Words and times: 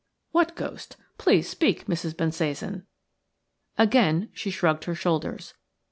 "What 0.31 0.55
ghost? 0.55 0.97
Please 1.19 1.47
speak, 1.47 1.85
Mrs. 1.85 2.15
Bensasan." 2.17 2.87
Again 3.77 4.29
she 4.33 4.49
shrugged 4.49 4.85
her 4.85 4.95
shoulders. 4.95 5.53